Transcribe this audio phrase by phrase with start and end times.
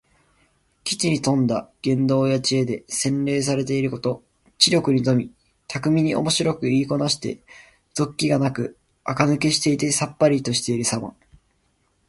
[0.83, 4.23] 機知に富んだ言動や知恵で、洗練されていること。
[4.57, 5.31] 知力に富み、
[5.67, 7.43] 巧みにおもしろく言いこなして、
[7.93, 11.13] 俗気がなくあかぬけしていてさっぱりとしているさま。